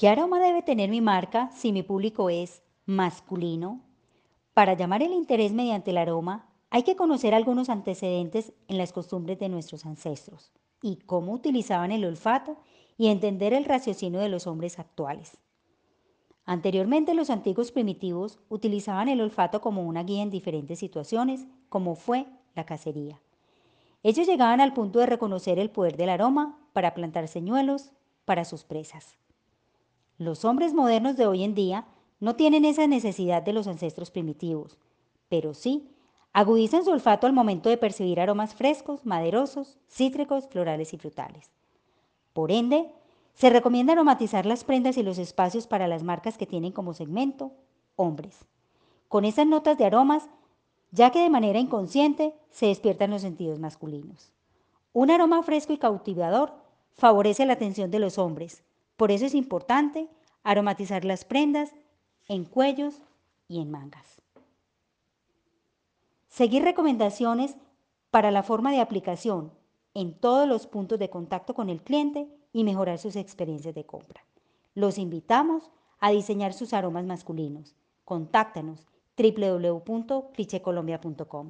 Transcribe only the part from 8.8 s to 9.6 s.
costumbres de